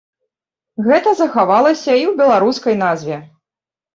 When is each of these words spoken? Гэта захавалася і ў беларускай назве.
Гэта 0.87 1.11
захавалася 1.19 1.85
і 1.85 2.05
ў 2.05 2.13
беларускай 2.21 2.75
назве. 2.85 3.17